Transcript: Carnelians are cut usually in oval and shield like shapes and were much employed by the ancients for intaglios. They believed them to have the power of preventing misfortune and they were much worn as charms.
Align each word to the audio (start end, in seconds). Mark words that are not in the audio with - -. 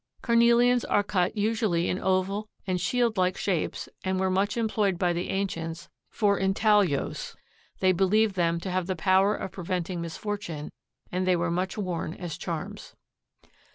Carnelians 0.23 0.83
are 0.83 1.03
cut 1.03 1.37
usually 1.37 1.87
in 1.87 1.99
oval 1.99 2.47
and 2.65 2.81
shield 2.81 3.17
like 3.17 3.37
shapes 3.37 3.87
and 4.03 4.19
were 4.19 4.31
much 4.31 4.57
employed 4.57 4.97
by 4.97 5.13
the 5.13 5.29
ancients 5.29 5.89
for 6.09 6.39
intaglios. 6.39 7.35
They 7.81 7.91
believed 7.91 8.33
them 8.33 8.59
to 8.61 8.71
have 8.71 8.87
the 8.87 8.95
power 8.95 9.35
of 9.35 9.51
preventing 9.51 10.01
misfortune 10.01 10.71
and 11.11 11.27
they 11.27 11.35
were 11.35 11.51
much 11.51 11.77
worn 11.77 12.15
as 12.15 12.35
charms. 12.35 12.95